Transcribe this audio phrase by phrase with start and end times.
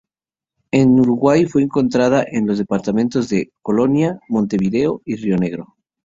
[0.71, 5.75] En Uruguay fue encontrada en los departamentos de: Colonia, Montevideo y Río Negro.